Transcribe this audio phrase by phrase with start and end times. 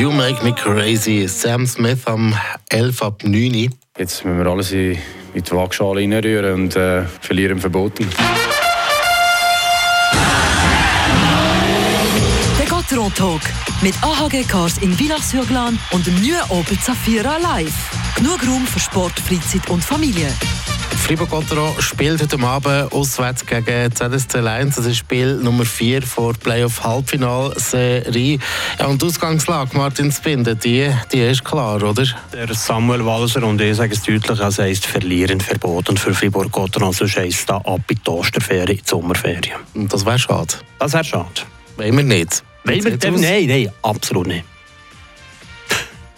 [0.00, 1.28] You Make Me Crazy.
[1.28, 2.34] Sam Smith am
[2.70, 3.68] 11 ab 9
[3.98, 4.96] Jetzt müssen wir alles in,
[5.34, 8.08] in die Waagschale reinrühren und äh, verlieren verboten.
[12.58, 13.42] Der Gotteron Talk
[13.82, 17.90] mit AHG Cars in Villach-sur-Glane und dem neuen Opel Zafira Live.
[18.16, 20.32] Genug Raum für Sport, Freizeit und Familie.
[21.00, 24.76] Fribourg-Gottero spielt heute Abend auswärts gegen ZSC 1.
[24.76, 28.38] Das ist Spiel Nummer 4 vor Playoff-Halbfinalserie.
[28.78, 32.04] Ja, und die Ausgangslage, Martin Spinde, die, die ist klar, oder?
[32.32, 36.92] Der Samuel Walser und ich sagen es deutlich, also heisst verlieren verboten für Fribourg-Gottero.
[36.92, 39.56] Sonst heisst da ab in die Osterferien, in die Sommerferien.
[39.74, 40.54] Und das wäre schade.
[40.78, 41.42] Das wäre schade.
[41.76, 42.44] Wollen wir nicht.
[42.64, 44.44] Wollen wir, nein, nein, absolut nicht.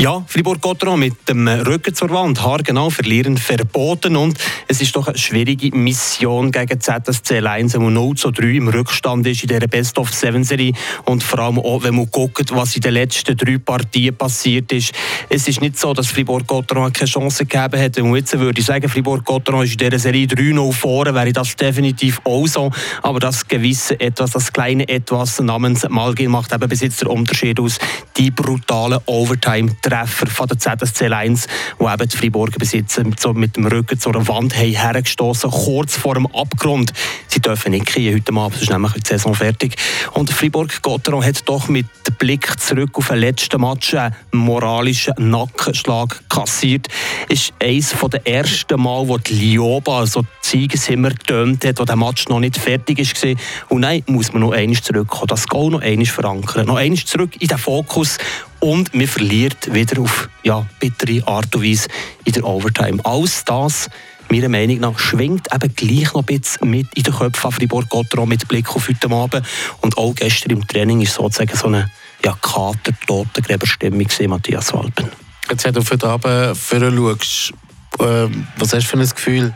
[0.00, 5.18] Ja, Fribourg-Gotteron mit dem Rücken zur Wand, haargenau verlieren verboten und es ist doch eine
[5.18, 10.72] schwierige Mission gegen ZSC 1, wo 0 zu 3 im Rückstand ist in dieser Best-of-Seven-Serie
[11.04, 14.92] und vor allem auch, wenn man guckt, was in den letzten drei Partien passiert ist.
[15.28, 17.98] Es ist nicht so, dass Fribourg-Gotteron keine Chance gegeben hat.
[17.98, 22.20] Und jetzt würde ich sagen, Fribourg-Gotteron ist in dieser Serie 3-0 vorne, wäre das definitiv
[22.22, 22.70] auch so.
[23.02, 27.58] Aber das gewisse Etwas, das kleine Etwas namens Malgin macht eben bis jetzt der Unterschied
[27.58, 27.80] aus.
[28.16, 31.46] Die brutale Overtime Treffer von der ZSC 1,
[31.78, 36.14] wo eben die Freiburger besitzen, so mit dem Rücken zur Wand haben hergestoßen, kurz vor
[36.14, 36.92] dem Abgrund.
[37.28, 39.76] Sie dürfen nicht kriegen heute Abend, sonst ist nämlich die Saison fertig.
[40.12, 41.86] Und Fribourg-Gotteron hat doch mit
[42.18, 46.88] Blick zurück auf den letzten Match einen moralischen Nackenschlag kassiert.
[47.28, 51.96] Ist eines der ersten Mal, wo die Lioba, also die Siegesimmer, tönt hat, wo der
[51.96, 53.34] Match noch nicht fertig war.
[53.68, 57.30] Und nein, muss man noch einmal zurückkommen, das Goal noch einmal verankern, noch einmal zurück
[57.38, 58.18] in den Fokus
[58.60, 61.88] und man verliert wieder auf ja, bittere Art und Weise
[62.24, 63.04] in der Overtime.
[63.04, 63.88] Alles das,
[64.30, 68.28] meiner Meinung nach, schwingt eben gleich noch ein bisschen mit in den Köpfen von Fribourg-Gotteron
[68.28, 69.46] mit Blick auf heute Abend.
[69.80, 71.90] Und auch gestern im Training ist sozusagen so eine
[72.24, 75.08] ja, kater Totengräberstimmung Matthias Walpen.
[75.50, 77.52] Jetzt, wenn du den Abend schaust,
[78.00, 78.28] äh,
[78.58, 79.54] was hast du für ein Gefühl?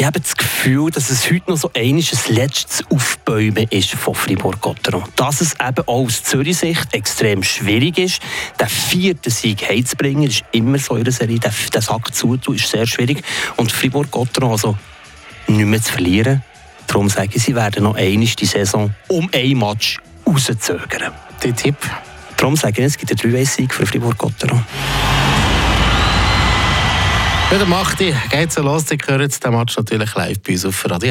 [0.00, 5.02] Ich habe das Gefühl, dass es heute noch so ein letztes Aufbäumen ist von Fribourg-Gotteron.
[5.16, 8.22] Dass es eben auch aus Zürich-Sicht extrem schwierig ist,
[8.60, 11.40] den vierten Sieg heimzubringen, ist immer so in der Serie.
[11.40, 13.24] Den, den Sack zutun ist sehr schwierig.
[13.56, 14.78] Und Fribourg-Gotteron also
[15.48, 16.44] nicht mehr zu verlieren.
[16.86, 21.12] Darum sage ich, sie werden noch einmal die Saison um ein Match rauszögern.
[21.42, 21.76] Die Tipp?
[22.36, 24.64] Darum sage ich, es gibt einen 3-1-Sieg für Fribourg-Gotteron.
[27.50, 31.06] Wieder macht die, geht's los, ihr hört den Match natürlich live bei uns auf Radio